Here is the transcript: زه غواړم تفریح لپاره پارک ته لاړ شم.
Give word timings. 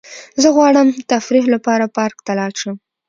زه 0.41 0.47
غواړم 0.55 0.87
تفریح 1.11 1.45
لپاره 1.53 1.91
پارک 1.95 2.17
ته 2.25 2.31
لاړ 2.39 2.51
شم. 2.61 2.75